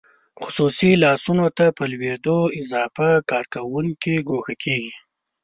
خصوصي 0.41 0.91
لاسونو 1.03 1.47
ته 1.57 1.65
په 1.77 1.83
لوېدو 1.91 2.39
اضافه 2.59 3.09
کارکوونکي 3.31 4.15
ګوښه 4.29 4.55
کیږي. 4.63 4.93